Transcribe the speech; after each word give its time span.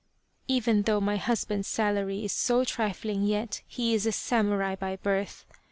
"Even 0.47 0.81
though 0.81 0.99
my 0.99 1.15
hus 1.17 1.45
band's 1.45 1.67
salary 1.67 2.25
is 2.25 2.31
so 2.31 2.63
trifling 2.65 3.21
yet 3.21 3.61
he 3.67 3.93
is 3.93 4.07
a 4.07 4.11
samurai 4.11 4.75
by 4.75 4.95
birth. 4.95 5.45